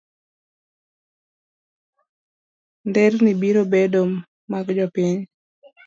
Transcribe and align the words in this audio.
Nderni 2.87 3.31
biro 3.41 3.63
bedo 3.71 4.01
mag 4.51 4.65
jopiny. 4.77 5.15